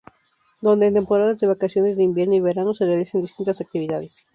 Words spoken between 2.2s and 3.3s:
y verano se realizan